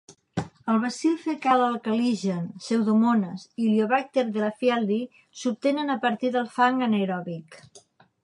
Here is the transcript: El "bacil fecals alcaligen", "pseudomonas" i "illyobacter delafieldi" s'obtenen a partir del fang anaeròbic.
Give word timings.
El 0.71 0.77
"bacil 0.83 1.17
fecals 1.25 1.65
alcaligen", 1.65 2.47
"pseudomonas" 2.67 3.43
i 3.49 3.67
"illyobacter 3.67 4.25
delafieldi" 4.39 4.99
s'obtenen 5.43 5.97
a 5.97 5.99
partir 6.07 6.35
del 6.37 6.51
fang 6.59 6.83
anaeròbic. 6.87 7.63